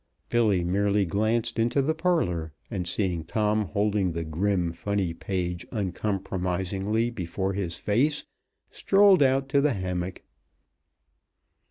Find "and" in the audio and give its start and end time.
2.71-2.87